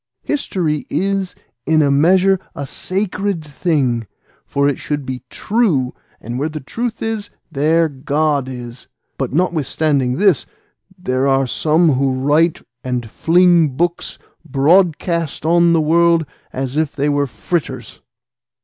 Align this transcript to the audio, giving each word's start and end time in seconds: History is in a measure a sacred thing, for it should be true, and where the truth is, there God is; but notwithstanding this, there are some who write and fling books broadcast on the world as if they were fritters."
History 0.23 0.87
is 0.89 1.35
in 1.67 1.83
a 1.83 1.91
measure 1.91 2.39
a 2.55 2.65
sacred 2.65 3.45
thing, 3.45 4.07
for 4.47 4.67
it 4.67 4.79
should 4.79 5.05
be 5.05 5.21
true, 5.29 5.93
and 6.19 6.39
where 6.39 6.49
the 6.49 6.59
truth 6.59 7.03
is, 7.03 7.29
there 7.51 7.87
God 7.87 8.49
is; 8.49 8.87
but 9.19 9.31
notwithstanding 9.31 10.13
this, 10.13 10.47
there 10.97 11.27
are 11.27 11.45
some 11.45 11.89
who 11.93 12.13
write 12.15 12.63
and 12.83 13.07
fling 13.11 13.75
books 13.77 14.17
broadcast 14.43 15.45
on 15.45 15.71
the 15.71 15.79
world 15.81 16.25
as 16.51 16.77
if 16.77 16.95
they 16.95 17.07
were 17.07 17.27
fritters." 17.27 18.01